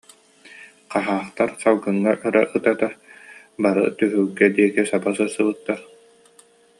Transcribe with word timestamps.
Хаһаактар 0.91 1.49
салгыҥҥа 1.61 2.13
өрө 2.27 2.41
ыта-ыта, 2.55 2.89
бары 3.61 3.83
түһүлгэ 3.97 4.47
диэки 4.55 4.83
саба 4.89 5.11
сырсыбыттар 5.17 5.79